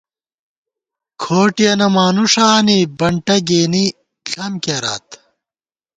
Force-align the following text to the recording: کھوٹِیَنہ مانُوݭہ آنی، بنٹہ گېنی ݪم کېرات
کھوٹِیَنہ 1.21 1.87
مانُوݭہ 1.93 2.45
آنی، 2.55 2.79
بنٹہ 2.99 3.35
گېنی 3.47 3.85
ݪم 4.29 4.53
کېرات 4.63 5.07